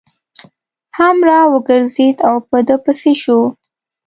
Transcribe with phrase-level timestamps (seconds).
[0.97, 3.39] هم را وګرځېد او په ده پسې شو.